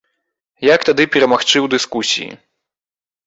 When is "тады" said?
0.89-1.03